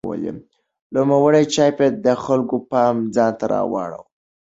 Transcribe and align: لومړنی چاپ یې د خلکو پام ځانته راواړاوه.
لومړنی 0.93 1.43
چاپ 1.53 1.77
یې 1.83 1.89
د 2.05 2.07
خلکو 2.23 2.57
پام 2.71 2.95
ځانته 3.15 3.45
راواړاوه. 3.53 4.07